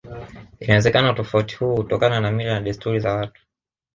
Inawezekana 0.59 1.09
utofauti 1.11 1.55
huu 1.55 1.75
hutokana 1.75 2.19
na 2.19 2.31
mila 2.31 2.53
na 2.53 2.61
desturi 2.61 2.99
za 2.99 3.13
watu 3.13 3.41